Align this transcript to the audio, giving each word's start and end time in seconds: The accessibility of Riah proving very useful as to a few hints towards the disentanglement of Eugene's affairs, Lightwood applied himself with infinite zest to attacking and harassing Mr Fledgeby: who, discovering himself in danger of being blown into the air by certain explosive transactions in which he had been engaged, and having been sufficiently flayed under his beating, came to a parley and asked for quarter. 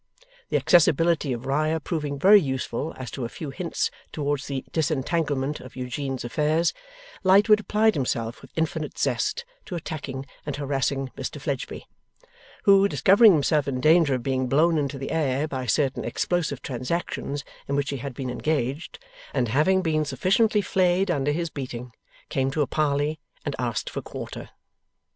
The 0.49 0.57
accessibility 0.57 1.31
of 1.31 1.45
Riah 1.45 1.79
proving 1.79 2.17
very 2.17 2.41
useful 2.41 2.91
as 2.97 3.11
to 3.11 3.23
a 3.23 3.29
few 3.29 3.51
hints 3.51 3.91
towards 4.11 4.47
the 4.47 4.65
disentanglement 4.71 5.59
of 5.59 5.75
Eugene's 5.75 6.25
affairs, 6.25 6.73
Lightwood 7.23 7.59
applied 7.59 7.93
himself 7.93 8.41
with 8.41 8.49
infinite 8.55 8.97
zest 8.97 9.45
to 9.65 9.75
attacking 9.75 10.25
and 10.43 10.55
harassing 10.55 11.11
Mr 11.15 11.39
Fledgeby: 11.39 11.87
who, 12.63 12.87
discovering 12.87 13.33
himself 13.33 13.67
in 13.67 13.79
danger 13.79 14.15
of 14.15 14.23
being 14.23 14.47
blown 14.47 14.79
into 14.79 14.97
the 14.97 15.11
air 15.11 15.47
by 15.47 15.67
certain 15.67 16.03
explosive 16.03 16.63
transactions 16.63 17.43
in 17.67 17.75
which 17.75 17.91
he 17.91 17.97
had 17.97 18.15
been 18.15 18.31
engaged, 18.31 18.97
and 19.35 19.49
having 19.49 19.83
been 19.83 20.03
sufficiently 20.03 20.61
flayed 20.63 21.11
under 21.11 21.31
his 21.31 21.51
beating, 21.51 21.91
came 22.27 22.49
to 22.49 22.63
a 22.63 22.65
parley 22.65 23.19
and 23.45 23.55
asked 23.59 23.87
for 23.87 24.01
quarter. 24.01 24.49